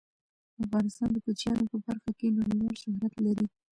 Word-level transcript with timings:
افغانستان 0.63 1.09
د 1.13 1.17
کوچیانو 1.25 1.69
په 1.71 1.77
برخه 1.85 2.11
کې 2.19 2.35
نړیوال 2.39 2.75
شهرت 2.81 3.13
لري. 3.25 3.45